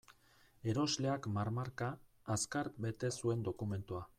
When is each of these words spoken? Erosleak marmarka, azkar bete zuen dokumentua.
Erosleak 0.71 1.27
marmarka, 1.35 1.91
azkar 2.37 2.71
bete 2.87 3.13
zuen 3.21 3.45
dokumentua. 3.51 4.07